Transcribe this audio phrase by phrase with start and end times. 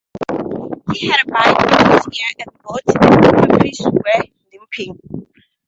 [0.95, 5.27] He had a bite on his ear, and both the puppies were limping.